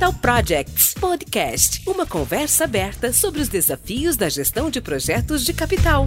[0.00, 6.06] Capital Projects Podcast, uma conversa aberta sobre os desafios da gestão de projetos de capital.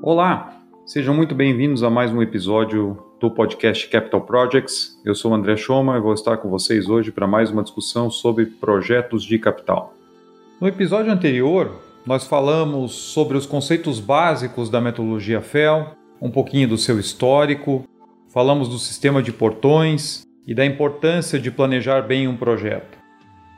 [0.00, 0.56] Olá,
[0.86, 5.00] sejam muito bem-vindos a mais um episódio do podcast Capital Projects.
[5.04, 8.08] Eu sou o André Schoma e vou estar com vocês hoje para mais uma discussão
[8.08, 9.92] sobre projetos de capital.
[10.60, 16.76] No episódio anterior, nós falamos sobre os conceitos básicos da metodologia FEL, um pouquinho do
[16.76, 17.84] seu histórico,
[18.28, 22.98] falamos do sistema de portões e da importância de planejar bem um projeto.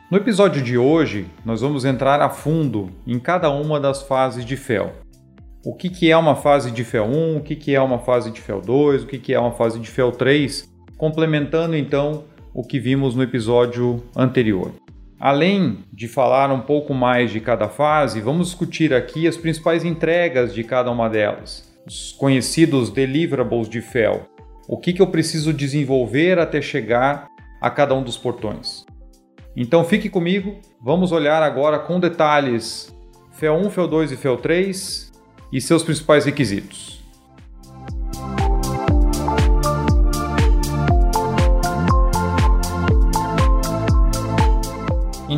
[0.09, 4.57] No episódio de hoje, nós vamos entrar a fundo em cada uma das fases de
[4.57, 4.93] FEL.
[5.65, 8.31] O que, que é uma fase de FEL 1, o que, que é uma fase
[8.31, 12.23] de FEL 2, o que, que é uma fase de FEL 3, complementando então
[12.55, 14.71] o que vimos no episódio anterior.
[15.19, 20.53] Além de falar um pouco mais de cada fase, vamos discutir aqui as principais entregas
[20.53, 24.27] de cada uma delas, os conhecidos deliverables de FEL.
[24.69, 27.29] O que, que eu preciso desenvolver até chegar
[27.61, 28.85] a cada um dos portões.
[29.57, 32.95] Então fique comigo, vamos olhar agora com detalhes
[33.33, 35.13] FEL 1, FEL 2 e FEL 3
[35.53, 36.96] e seus principais requisitos.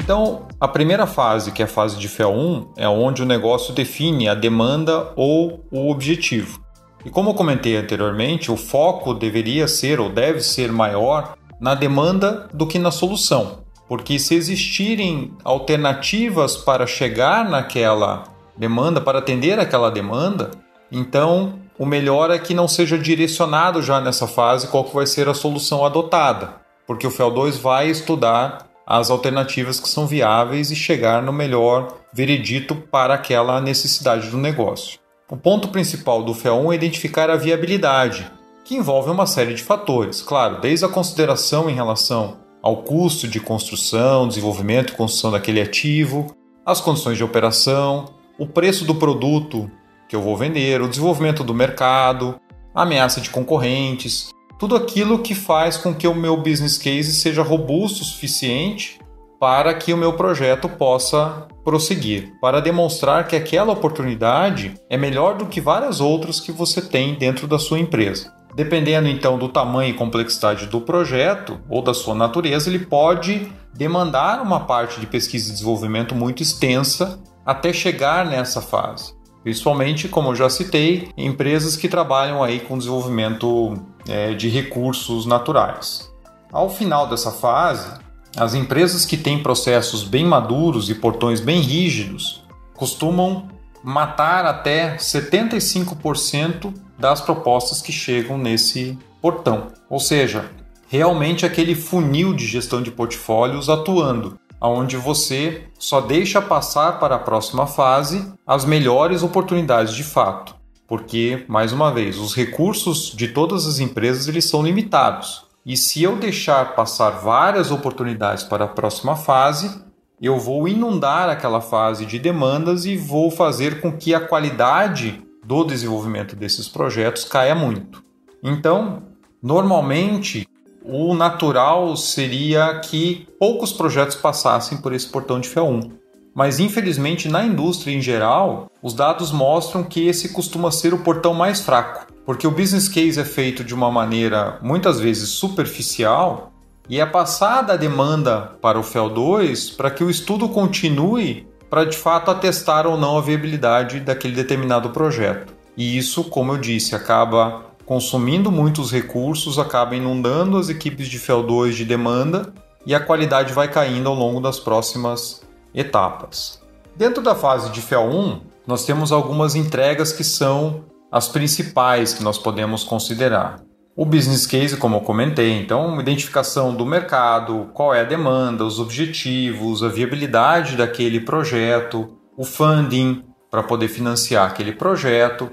[0.08, 3.74] Então, a primeira fase, que é a fase de FEL 1, é onde o negócio
[3.74, 6.64] define a demanda ou o objetivo.
[7.04, 12.48] E como eu comentei anteriormente, o foco deveria ser ou deve ser maior na demanda
[12.54, 13.58] do que na solução.
[13.86, 18.24] Porque se existirem alternativas para chegar naquela
[18.56, 20.52] demanda, para atender aquela demanda,
[20.90, 25.28] então o melhor é que não seja direcionado já nessa fase qual que vai ser
[25.28, 26.54] a solução adotada,
[26.86, 31.98] porque o FEL 2 vai estudar as alternativas que são viáveis e chegar no melhor
[32.10, 34.98] veredito para aquela necessidade do negócio.
[35.30, 38.32] O ponto principal do FEA1 é identificar a viabilidade,
[38.64, 43.38] que envolve uma série de fatores, claro, desde a consideração em relação ao custo de
[43.38, 48.06] construção, desenvolvimento e construção daquele ativo, as condições de operação,
[48.38, 49.70] o preço do produto
[50.08, 52.40] que eu vou vender, o desenvolvimento do mercado,
[52.74, 57.42] a ameaça de concorrentes, tudo aquilo que faz com que o meu business case seja
[57.42, 58.98] robusto o suficiente
[59.40, 65.46] para que o meu projeto possa prosseguir, para demonstrar que aquela oportunidade é melhor do
[65.46, 68.34] que várias outras que você tem dentro da sua empresa.
[68.56, 74.42] Dependendo então do tamanho e complexidade do projeto ou da sua natureza, ele pode demandar
[74.42, 79.16] uma parte de pesquisa e desenvolvimento muito extensa até chegar nessa fase.
[79.44, 83.74] Principalmente, como eu já citei, empresas que trabalham aí com desenvolvimento
[84.08, 86.10] é, de recursos naturais.
[86.50, 87.88] Ao final dessa fase,
[88.36, 92.42] as empresas que têm processos bem maduros e portões bem rígidos
[92.74, 93.48] costumam
[93.82, 99.68] matar até 75% das propostas que chegam nesse portão.
[99.88, 100.50] Ou seja,
[100.88, 107.18] realmente aquele funil de gestão de portfólios atuando onde você só deixa passar para a
[107.18, 110.57] próxima fase as melhores oportunidades de fato.
[110.88, 115.44] Porque, mais uma vez, os recursos de todas as empresas eles são limitados.
[115.64, 119.82] E se eu deixar passar várias oportunidades para a próxima fase,
[120.20, 125.62] eu vou inundar aquela fase de demandas e vou fazer com que a qualidade do
[125.64, 128.02] desenvolvimento desses projetos caia muito.
[128.42, 129.02] Então,
[129.42, 130.48] normalmente,
[130.82, 135.97] o natural seria que poucos projetos passassem por esse portão de FEA1.
[136.38, 141.34] Mas infelizmente na indústria em geral, os dados mostram que esse costuma ser o portão
[141.34, 146.52] mais fraco, porque o business case é feito de uma maneira muitas vezes superficial
[146.88, 151.98] e é passada a demanda para o FEL2 para que o estudo continue para de
[151.98, 155.52] fato atestar ou não a viabilidade daquele determinado projeto.
[155.76, 161.72] E isso, como eu disse, acaba consumindo muitos recursos, acaba inundando as equipes de FEL2
[161.72, 162.52] de demanda
[162.86, 166.60] e a qualidade vai caindo ao longo das próximas etapas.
[166.96, 172.38] Dentro da fase de FEL1, nós temos algumas entregas que são as principais que nós
[172.38, 173.60] podemos considerar.
[173.96, 178.78] O business case, como eu comentei, então, identificação do mercado, qual é a demanda, os
[178.78, 185.50] objetivos, a viabilidade daquele projeto, o funding para poder financiar aquele projeto,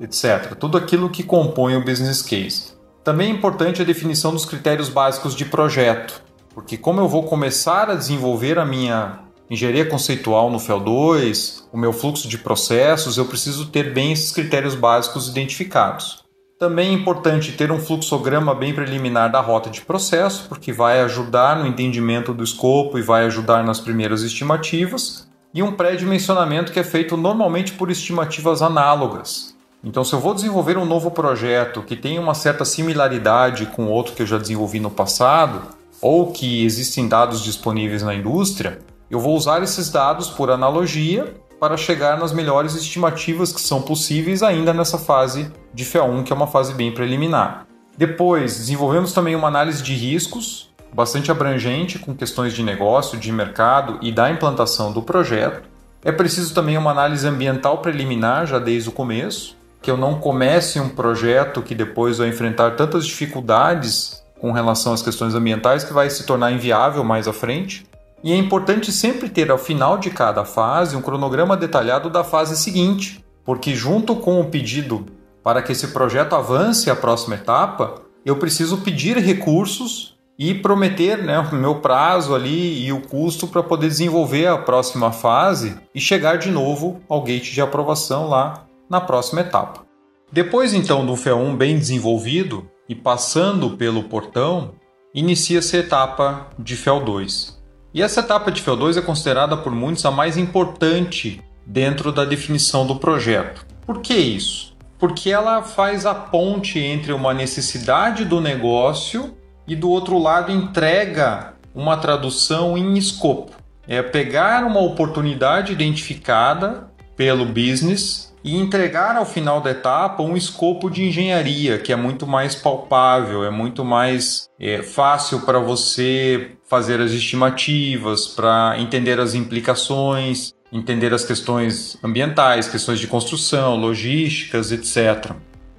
[0.00, 0.54] etc.
[0.54, 2.72] Tudo aquilo que compõe o business case.
[3.04, 6.22] Também é importante a definição dos critérios básicos de projeto,
[6.54, 9.18] porque como eu vou começar a desenvolver a minha
[9.52, 14.74] engenharia conceitual no FEL2, o meu fluxo de processos, eu preciso ter bem esses critérios
[14.74, 16.24] básicos identificados.
[16.58, 21.58] Também é importante ter um fluxograma bem preliminar da rota de processo, porque vai ajudar
[21.58, 25.30] no entendimento do escopo e vai ajudar nas primeiras estimativas.
[25.54, 29.54] e um pré-dimensionamento que é feito normalmente por estimativas análogas.
[29.84, 34.14] Então, se eu vou desenvolver um novo projeto que tem uma certa similaridade com outro
[34.14, 35.60] que eu já desenvolvi no passado,
[36.00, 38.78] ou que existem dados disponíveis na indústria,
[39.12, 44.42] eu vou usar esses dados por analogia para chegar nas melhores estimativas que são possíveis
[44.42, 47.66] ainda nessa fase de FEA1, que é uma fase bem preliminar.
[47.94, 53.98] Depois, desenvolvemos também uma análise de riscos, bastante abrangente com questões de negócio, de mercado
[54.00, 55.68] e da implantação do projeto.
[56.02, 60.80] É preciso também uma análise ambiental preliminar já desde o começo, que eu não comece
[60.80, 66.08] um projeto que depois vai enfrentar tantas dificuldades com relação às questões ambientais que vai
[66.08, 67.84] se tornar inviável mais à frente.
[68.22, 72.56] E é importante sempre ter ao final de cada fase um cronograma detalhado da fase
[72.56, 75.06] seguinte, porque junto com o pedido
[75.42, 81.38] para que esse projeto avance à próxima etapa, eu preciso pedir recursos e prometer né,
[81.38, 86.38] o meu prazo ali e o custo para poder desenvolver a próxima fase e chegar
[86.38, 89.84] de novo ao gate de aprovação lá na próxima etapa.
[90.30, 94.72] Depois então do FEA1 bem desenvolvido e passando pelo portão,
[95.14, 97.61] inicia-se a etapa de FEL2.
[97.94, 102.86] E essa etapa de FEL2 é considerada por muitos a mais importante dentro da definição
[102.86, 103.66] do projeto.
[103.84, 104.74] Por que isso?
[104.98, 109.36] Porque ela faz a ponte entre uma necessidade do negócio
[109.66, 113.52] e do outro lado entrega uma tradução em escopo.
[113.86, 120.90] É pegar uma oportunidade identificada pelo business e entregar ao final da etapa um escopo
[120.90, 127.00] de engenharia que é muito mais palpável, é muito mais é, fácil para você fazer
[127.00, 135.32] as estimativas, para entender as implicações, entender as questões ambientais, questões de construção, logísticas, etc.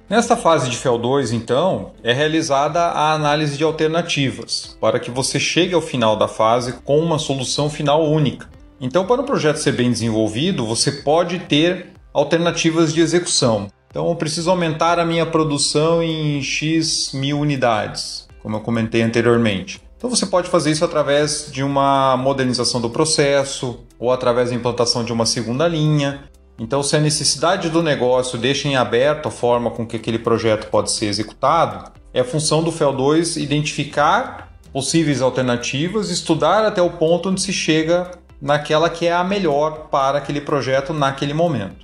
[0.08, 5.74] Nesta fase de FEL2, então, é realizada a análise de alternativas, para que você chegue
[5.74, 8.48] ao final da fase com uma solução final única.
[8.80, 13.66] Então, para o projeto ser bem desenvolvido, você pode ter alternativas de execução.
[13.90, 19.80] Então, eu preciso aumentar a minha produção em X mil unidades, como eu comentei anteriormente.
[19.96, 25.04] Então, você pode fazer isso através de uma modernização do processo ou através da implantação
[25.04, 26.24] de uma segunda linha.
[26.58, 30.68] Então, se a necessidade do negócio deixa em aberto a forma com que aquele projeto
[30.70, 37.40] pode ser executado, é função do FEL2 identificar possíveis alternativas, estudar até o ponto onde
[37.40, 38.10] se chega
[38.40, 41.83] naquela que é a melhor para aquele projeto naquele momento.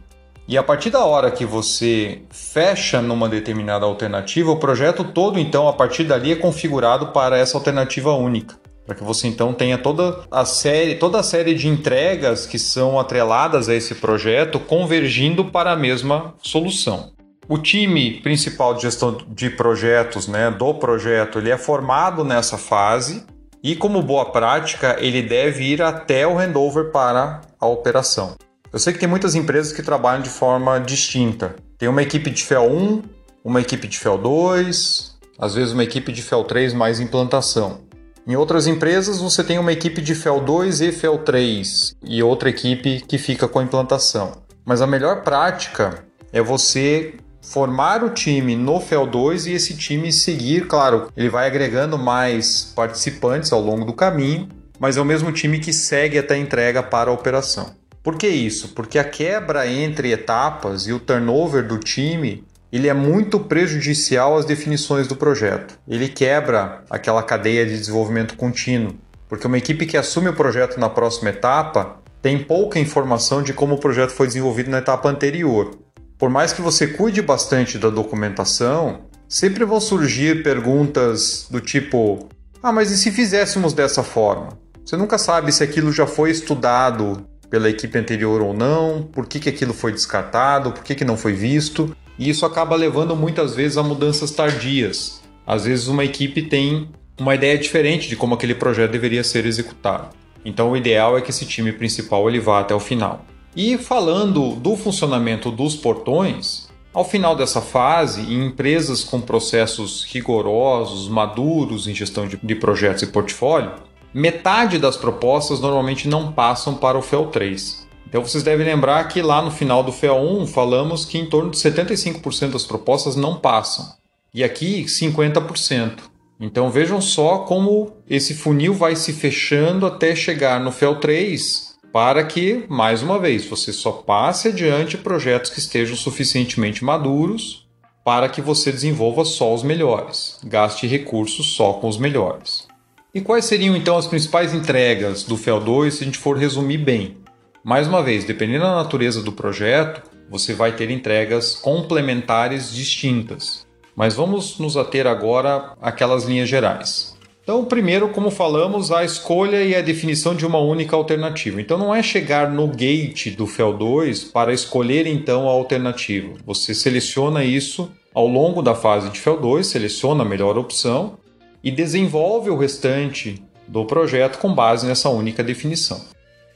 [0.50, 5.68] E a partir da hora que você fecha numa determinada alternativa, o projeto todo, então,
[5.68, 10.24] a partir dali é configurado para essa alternativa única para que você então tenha toda
[10.28, 15.70] a série, toda a série de entregas que são atreladas a esse projeto convergindo para
[15.70, 17.12] a mesma solução.
[17.48, 23.24] O time principal de gestão de projetos, né, do projeto, ele é formado nessa fase
[23.62, 28.34] e como boa prática, ele deve ir até o handover para a operação.
[28.72, 31.56] Eu sei que tem muitas empresas que trabalham de forma distinta.
[31.76, 33.02] Tem uma equipe de FEL 1,
[33.44, 37.80] uma equipe de FEL 2, às vezes uma equipe de FEL 3 mais implantação.
[38.24, 42.48] Em outras empresas, você tem uma equipe de FEL 2 e FEL 3 e outra
[42.48, 44.40] equipe que fica com a implantação.
[44.64, 50.12] Mas a melhor prática é você formar o time no FEL 2 e esse time
[50.12, 55.32] seguir, claro, ele vai agregando mais participantes ao longo do caminho, mas é o mesmo
[55.32, 57.79] time que segue até a entrega para a operação.
[58.02, 58.68] Por que isso?
[58.68, 64.44] Porque a quebra entre etapas e o turnover do time ele é muito prejudicial às
[64.44, 65.78] definições do projeto.
[65.88, 68.94] Ele quebra aquela cadeia de desenvolvimento contínuo,
[69.28, 73.74] porque uma equipe que assume o projeto na próxima etapa tem pouca informação de como
[73.74, 75.76] o projeto foi desenvolvido na etapa anterior.
[76.16, 82.28] Por mais que você cuide bastante da documentação, sempre vão surgir perguntas do tipo:
[82.62, 84.58] ah, mas e se fizéssemos dessa forma?
[84.84, 89.40] Você nunca sabe se aquilo já foi estudado pela equipe anterior ou não, por que,
[89.40, 93.54] que aquilo foi descartado, por que, que não foi visto e isso acaba levando muitas
[93.54, 95.22] vezes a mudanças tardias.
[95.46, 96.88] Às vezes uma equipe tem
[97.18, 100.08] uma ideia diferente de como aquele projeto deveria ser executado.
[100.44, 103.24] Então o ideal é que esse time principal ele vá até o final.
[103.56, 111.08] E falando do funcionamento dos portões, ao final dessa fase, em empresas com processos rigorosos,
[111.08, 113.72] maduros em gestão de, projetos e portfólio,
[114.12, 117.88] metade das propostas normalmente não passam para o FEL 3.
[118.08, 121.56] Então vocês devem lembrar que lá no final do FEA1 falamos que em torno de
[121.56, 123.86] 75% das propostas não passam.
[124.34, 125.98] E aqui 50%.
[126.40, 132.24] Então vejam só como esse funil vai se fechando até chegar no FEL 3 para
[132.24, 137.68] que, mais uma vez, você só passe adiante projetos que estejam suficientemente maduros
[138.04, 142.69] para que você desenvolva só os melhores, gaste recursos só com os melhores.
[143.12, 146.78] E quais seriam então as principais entregas do FEL 2 se a gente for resumir
[146.78, 147.16] bem?
[147.64, 150.00] Mais uma vez, dependendo da natureza do projeto,
[150.30, 153.66] você vai ter entregas complementares distintas.
[153.96, 157.18] Mas vamos nos ater agora àquelas linhas gerais.
[157.42, 161.60] Então, primeiro, como falamos, a escolha e a definição de uma única alternativa.
[161.60, 166.34] Então, não é chegar no gate do FEL 2 para escolher então a alternativa.
[166.46, 171.18] Você seleciona isso ao longo da fase de FEL 2, seleciona a melhor opção
[171.62, 176.00] e desenvolve o restante do projeto com base nessa única definição.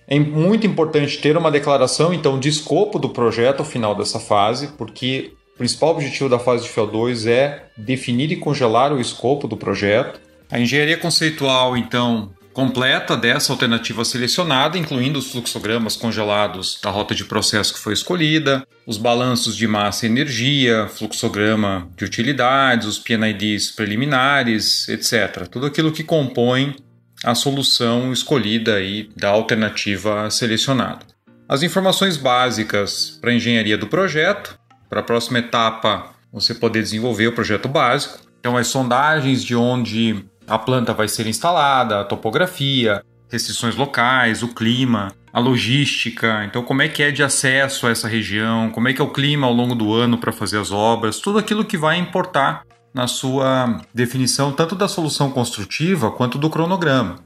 [0.06, 4.68] É muito importante ter uma declaração então de escopo do projeto ao final dessa fase,
[4.76, 9.48] porque o principal objetivo da fase de FEL 2 é definir e congelar o escopo
[9.48, 10.20] do projeto.
[10.50, 17.24] A engenharia conceitual, então, completa dessa alternativa selecionada, incluindo os fluxogramas congelados da rota de
[17.24, 23.72] processo que foi escolhida, os balanços de massa e energia, fluxograma de utilidades, os PNIDs
[23.72, 25.48] preliminares, etc.
[25.50, 26.76] Tudo aquilo que compõe
[27.24, 31.04] a solução escolhida aí da alternativa selecionada.
[31.48, 34.58] As informações básicas para a engenharia do projeto,
[34.88, 38.18] para a próxima etapa você poder desenvolver o projeto básico.
[38.38, 44.48] Então, as sondagens de onde a planta vai ser instalada, a topografia, restrições locais, o
[44.48, 48.92] clima, a logística, então como é que é de acesso a essa região, como é
[48.92, 51.76] que é o clima ao longo do ano para fazer as obras, tudo aquilo que
[51.76, 52.62] vai importar
[52.94, 57.16] na sua definição tanto da solução construtiva quanto do cronograma.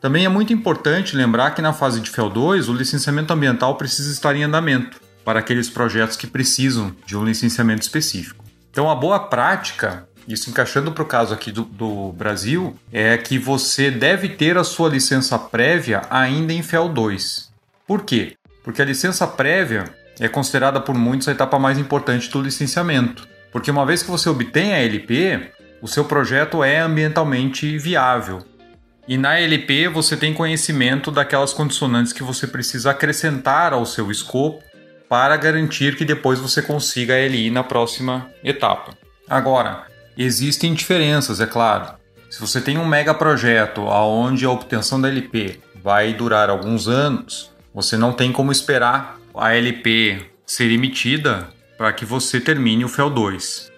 [0.00, 4.12] Também é muito importante lembrar que na fase de FEL 2 o licenciamento ambiental precisa
[4.12, 8.44] estar em andamento para aqueles projetos que precisam de um licenciamento específico.
[8.70, 13.38] Então a boa prática isso encaixando para o caso aqui do, do, Brasil, é que
[13.38, 17.52] você deve ter a sua licença prévia ainda em FEL 2.
[17.86, 18.36] Por quê?
[18.64, 19.84] Porque a licença prévia
[20.18, 23.28] é considerada por muitos a etapa mais importante do licenciamento.
[23.52, 28.44] Porque uma vez que você obtém a LP, o seu projeto é ambientalmente viável.
[29.06, 34.64] E na LP você tem conhecimento daquelas condicionantes que você precisa acrescentar ao seu escopo
[35.08, 38.96] para garantir que depois você consiga a LI na próxima etapa.
[39.28, 41.94] Agora, Existem diferenças, é claro.
[42.30, 47.50] Se você tem um mega projeto onde a obtenção da LP vai durar alguns anos,
[47.72, 53.10] você não tem como esperar a LP ser emitida para que você termine o FEL
[53.10, 53.70] 2.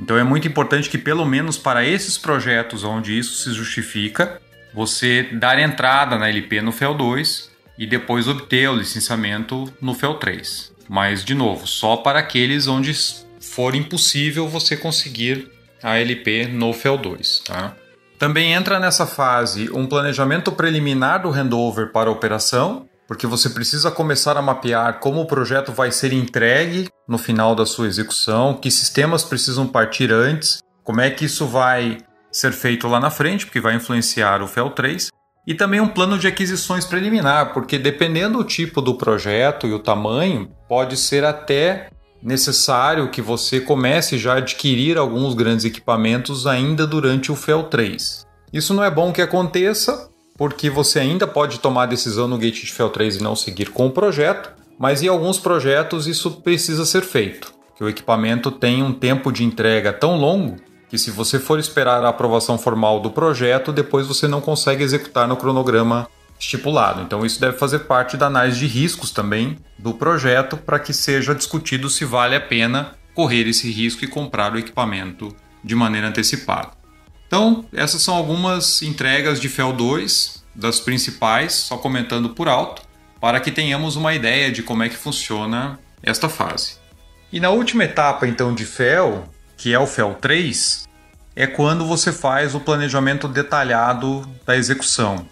[0.00, 4.40] Então é muito importante que, pelo menos para esses projetos onde isso se justifica,
[4.74, 10.14] você dar entrada na LP no FEL 2 e depois obter o licenciamento no FEL
[10.14, 10.72] 3.
[10.88, 12.92] Mas, de novo, só para aqueles onde
[13.40, 15.53] for impossível você conseguir
[15.84, 17.42] a LP no FEL 2.
[17.46, 17.76] Tá?
[18.18, 23.90] Também entra nessa fase um planejamento preliminar do handover para a operação, porque você precisa
[23.90, 28.70] começar a mapear como o projeto vai ser entregue no final da sua execução, que
[28.70, 31.98] sistemas precisam partir antes, como é que isso vai
[32.32, 35.10] ser feito lá na frente, porque vai influenciar o FEL 3,
[35.46, 39.78] e também um plano de aquisições preliminar, porque dependendo do tipo do projeto e o
[39.78, 41.90] tamanho, pode ser até
[42.24, 48.26] necessário que você comece já a adquirir alguns grandes equipamentos ainda durante o FEL 3.
[48.50, 52.72] Isso não é bom que aconteça, porque você ainda pode tomar decisão no gate de
[52.72, 57.02] FEL 3 e não seguir com o projeto, mas em alguns projetos isso precisa ser
[57.02, 60.56] feito, que o equipamento tem um tempo de entrega tão longo
[60.88, 65.26] que se você for esperar a aprovação formal do projeto, depois você não consegue executar
[65.28, 67.02] no cronograma estipulado.
[67.02, 71.34] Então, isso deve fazer parte da análise de riscos também do projeto para que seja
[71.34, 76.72] discutido se vale a pena correr esse risco e comprar o equipamento de maneira antecipada.
[77.26, 82.82] Então, essas são algumas entregas de FEL 2, das principais, só comentando por alto,
[83.20, 86.76] para que tenhamos uma ideia de como é que funciona esta fase.
[87.32, 90.84] E na última etapa, então, de FEL, que é o FEL 3,
[91.34, 95.26] é quando você faz o planejamento detalhado da execução.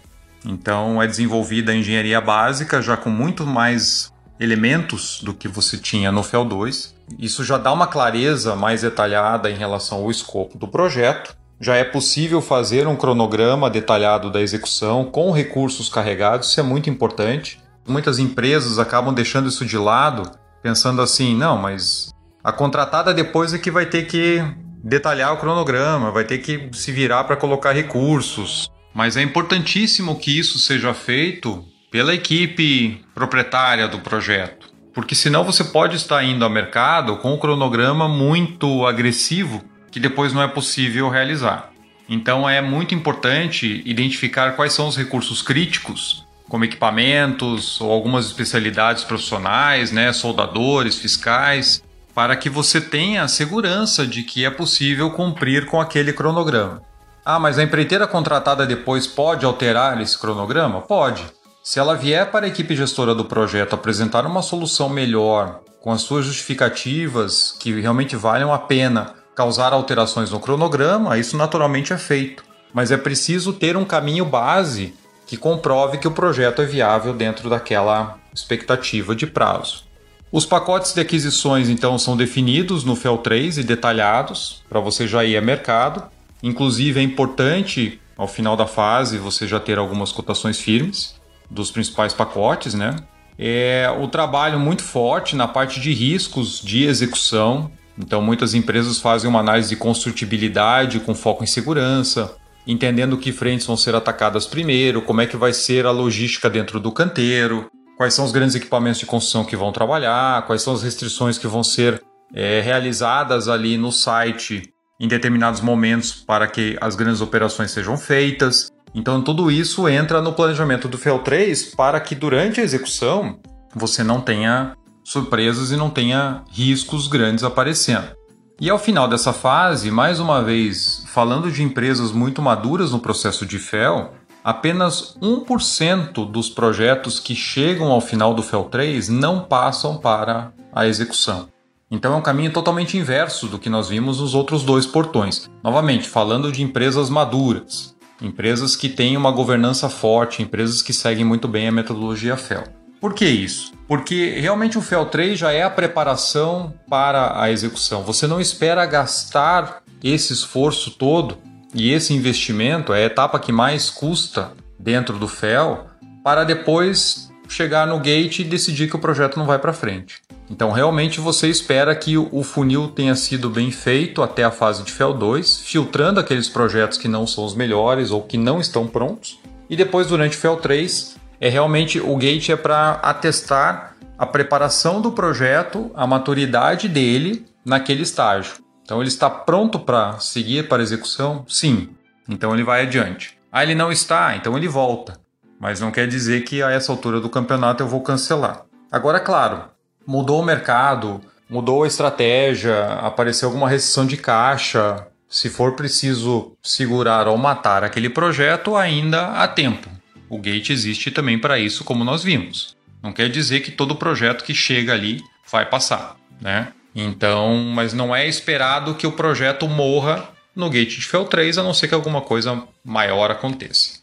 [0.45, 6.11] Então é desenvolvida a engenharia básica já com muito mais elementos do que você tinha
[6.11, 6.93] no FEL 2.
[7.17, 11.35] Isso já dá uma clareza mais detalhada em relação ao escopo do projeto.
[11.59, 16.89] Já é possível fazer um cronograma detalhado da execução com recursos carregados, isso é muito
[16.89, 17.61] importante.
[17.87, 20.29] Muitas empresas acabam deixando isso de lado,
[20.61, 22.09] pensando assim: não, mas
[22.43, 24.43] a contratada depois é que vai ter que
[24.83, 28.69] detalhar o cronograma, vai ter que se virar para colocar recursos.
[28.93, 35.63] Mas é importantíssimo que isso seja feito pela equipe proprietária do projeto, porque senão você
[35.63, 41.07] pode estar indo ao mercado com um cronograma muito agressivo que depois não é possível
[41.09, 41.71] realizar.
[42.09, 49.03] Então é muito importante identificar quais são os recursos críticos, como equipamentos ou algumas especialidades
[49.03, 51.83] profissionais, né, soldadores, fiscais,
[52.13, 56.81] para que você tenha a segurança de que é possível cumprir com aquele cronograma.
[57.25, 60.81] Ah, mas a empreiteira contratada depois pode alterar esse cronograma?
[60.81, 61.23] Pode.
[61.63, 66.01] Se ela vier para a equipe gestora do projeto apresentar uma solução melhor, com as
[66.01, 72.43] suas justificativas que realmente valham a pena causar alterações no cronograma, isso naturalmente é feito.
[72.73, 74.93] Mas é preciso ter um caminho base
[75.25, 79.85] que comprove que o projeto é viável dentro daquela expectativa de prazo.
[80.31, 85.23] Os pacotes de aquisições então são definidos no FEL 3 e detalhados para você já
[85.23, 86.03] ir a mercado.
[86.43, 91.15] Inclusive é importante ao final da fase você já ter algumas cotações firmes
[91.49, 92.95] dos principais pacotes, né?
[93.39, 97.71] É o trabalho muito forte na parte de riscos de execução.
[97.97, 102.35] Então muitas empresas fazem uma análise de construtibilidade com foco em segurança,
[102.67, 106.79] entendendo que frentes vão ser atacadas primeiro, como é que vai ser a logística dentro
[106.79, 110.83] do canteiro, quais são os grandes equipamentos de construção que vão trabalhar, quais são as
[110.83, 116.95] restrições que vão ser é, realizadas ali no site em determinados momentos para que as
[116.95, 118.71] grandes operações sejam feitas.
[118.93, 123.39] Então, tudo isso entra no planejamento do FEL3 para que durante a execução
[123.75, 128.15] você não tenha surpresas e não tenha riscos grandes aparecendo.
[128.61, 133.45] E ao final dessa fase, mais uma vez, falando de empresas muito maduras no processo
[133.45, 139.97] de FEL, apenas 1% dos projetos que chegam ao final do FEL 3 não passam
[139.97, 141.52] para a execução.
[141.89, 145.49] Então é um caminho totalmente inverso do que nós vimos nos outros dois portões.
[145.63, 151.47] Novamente, falando de empresas maduras, empresas que têm uma governança forte, empresas que seguem muito
[151.47, 152.63] bem a metodologia FEL.
[152.99, 153.73] Por que isso?
[153.87, 158.01] Porque realmente o FEL 3 já é a preparação para a execução.
[158.03, 161.37] Você não espera gastar esse esforço todo
[161.75, 165.87] e esse investimento é a etapa que mais custa dentro do FEL
[166.23, 170.21] para depois chegar no gate e decidir que o projeto não vai para frente.
[170.53, 174.91] Então, realmente você espera que o funil tenha sido bem feito até a fase de
[174.91, 179.39] FEL 2, filtrando aqueles projetos que não são os melhores ou que não estão prontos.
[179.67, 185.11] E depois, durante FEL 3, é realmente o gate é para atestar a preparação do
[185.11, 188.57] projeto, a maturidade dele naquele estágio.
[188.83, 191.45] Então ele está pronto para seguir para execução?
[191.47, 191.89] Sim.
[192.29, 193.39] Então ele vai adiante.
[193.51, 195.19] Ah, ele não está, então ele volta.
[195.59, 198.65] Mas não quer dizer que a essa altura do campeonato eu vou cancelar.
[198.91, 199.72] Agora, claro,
[200.05, 205.07] mudou o mercado, mudou a estratégia, apareceu alguma restrição de caixa.
[205.29, 209.89] Se for preciso segurar ou matar aquele projeto, ainda há tempo.
[210.29, 212.75] O gate existe também para isso, como nós vimos.
[213.01, 216.71] Não quer dizer que todo projeto que chega ali vai passar, né?
[216.95, 221.63] Então, mas não é esperado que o projeto morra no Gate de FEL 3, a
[221.63, 223.99] não ser que alguma coisa maior aconteça.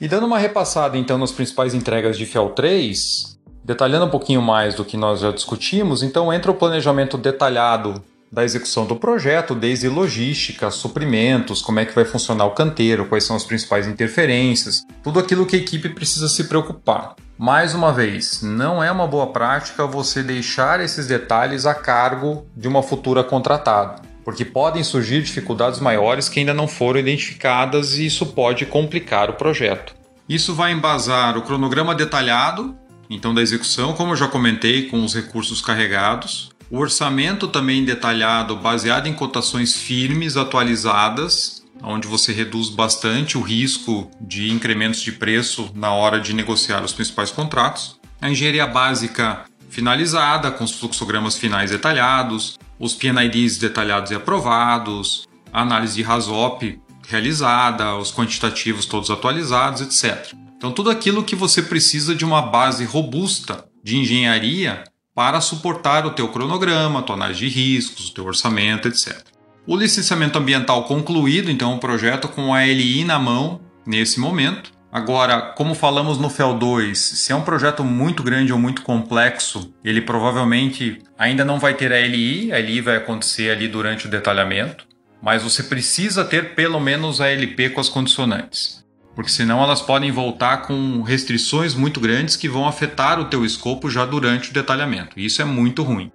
[0.00, 3.37] E dando uma repassada então nas principais entregas de FEL 3,
[3.68, 8.02] detalhando um pouquinho mais do que nós já discutimos, então entra o planejamento detalhado
[8.32, 13.24] da execução do projeto, desde logística, suprimentos, como é que vai funcionar o canteiro, quais
[13.24, 17.14] são as principais interferências, tudo aquilo que a equipe precisa se preocupar.
[17.36, 22.68] Mais uma vez, não é uma boa prática você deixar esses detalhes a cargo de
[22.68, 28.24] uma futura contratada, porque podem surgir dificuldades maiores que ainda não foram identificadas e isso
[28.24, 29.94] pode complicar o projeto.
[30.26, 32.74] Isso vai embasar o cronograma detalhado,
[33.08, 38.56] então da execução, como eu já comentei, com os recursos carregados, o orçamento também detalhado,
[38.56, 45.70] baseado em cotações firmes atualizadas, onde você reduz bastante o risco de incrementos de preço
[45.74, 47.98] na hora de negociar os principais contratos.
[48.20, 55.62] A engenharia básica finalizada, com os fluxogramas finais detalhados, os PNIDs detalhados e aprovados, a
[55.62, 60.34] análise de RASOP realizada, os quantitativos todos atualizados, etc.
[60.58, 64.82] Então, tudo aquilo que você precisa de uma base robusta de engenharia
[65.14, 69.24] para suportar o teu cronograma, tua análise de riscos, o teu orçamento, etc.
[69.64, 74.72] O licenciamento ambiental concluído, então o projeto com a LI na mão nesse momento.
[74.90, 79.72] Agora, como falamos no FEL 2, se é um projeto muito grande ou muito complexo,
[79.84, 84.10] ele provavelmente ainda não vai ter a LI, a LI vai acontecer ali durante o
[84.10, 84.88] detalhamento,
[85.22, 88.87] mas você precisa ter pelo menos a LP com as condicionantes
[89.18, 93.90] porque senão elas podem voltar com restrições muito grandes que vão afetar o teu escopo
[93.90, 95.18] já durante o detalhamento.
[95.18, 96.12] Isso é muito ruim.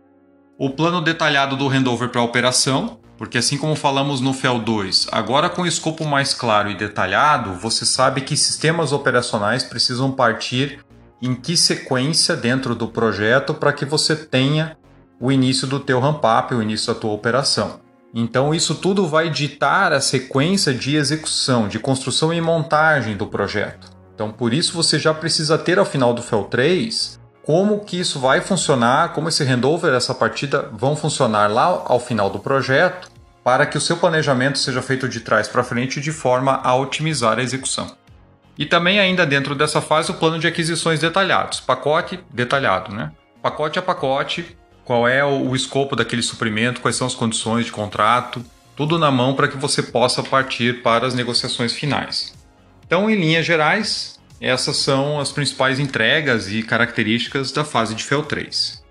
[0.58, 5.10] O plano detalhado do handover para a operação, porque assim como falamos no FEL 2,
[5.12, 10.80] agora com o escopo mais claro e detalhado, você sabe que sistemas operacionais precisam partir
[11.22, 14.78] em que sequência dentro do projeto para que você tenha
[15.20, 17.83] o início do teu ramp-up, o início da tua operação.
[18.14, 23.90] Então, isso tudo vai ditar a sequência de execução, de construção e montagem do projeto.
[24.14, 28.20] Então, por isso você já precisa ter ao final do FEL 3 como que isso
[28.20, 33.10] vai funcionar, como esse handover, essa partida vão funcionar lá ao final do projeto,
[33.44, 37.40] para que o seu planejamento seja feito de trás para frente de forma a otimizar
[37.40, 37.98] a execução.
[38.58, 43.12] E também ainda dentro dessa fase o plano de aquisições detalhados, pacote detalhado, né?
[43.42, 48.44] Pacote a pacote, qual é o escopo daquele suprimento, quais são as condições de contrato,
[48.76, 52.34] tudo na mão para que você possa partir para as negociações finais.
[52.86, 58.24] Então, em linhas gerais, essas são as principais entregas e características da fase de FEL
[58.24, 58.84] 3.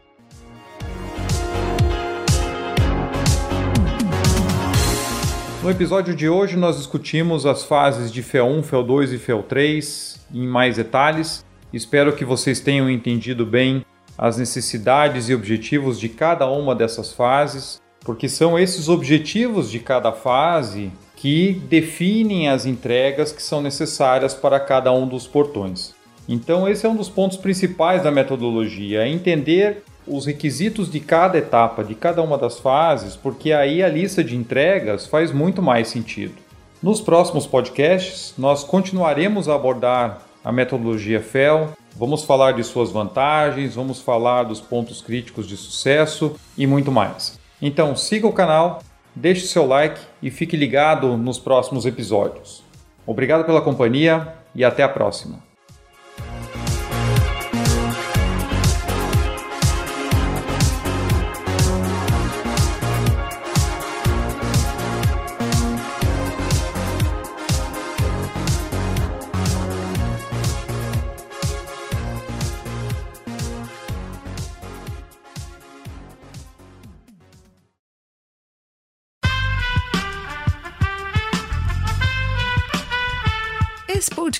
[5.63, 9.43] No episódio de hoje, nós discutimos as fases de FEL 1, FEL 2 e FEL
[9.45, 11.45] 3 em mais detalhes.
[11.73, 13.85] Espero que vocês tenham entendido bem
[14.23, 20.13] as necessidades e objetivos de cada uma dessas fases, porque são esses objetivos de cada
[20.13, 25.93] fase que definem as entregas que são necessárias para cada um dos portões.
[26.29, 31.39] Então, esse é um dos pontos principais da metodologia: é entender os requisitos de cada
[31.39, 35.89] etapa, de cada uma das fases, porque aí a lista de entregas faz muito mais
[35.89, 36.35] sentido.
[36.81, 43.75] Nos próximos podcasts, nós continuaremos a abordar a metodologia FEL, Vamos falar de suas vantagens,
[43.75, 47.39] vamos falar dos pontos críticos de sucesso e muito mais.
[47.61, 48.83] Então siga o canal,
[49.15, 52.63] deixe seu like e fique ligado nos próximos episódios.
[53.07, 55.52] Obrigado pela companhia e até a próxima.